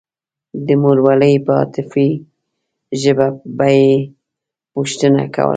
د 0.65 0.67
مورولۍ 0.83 1.33
په 1.45 1.51
عاطفي 1.59 2.09
ژبه 3.01 3.27
به 3.57 3.67
يې 3.79 3.89
پوښتنه 4.73 5.23
کوله. 5.35 5.49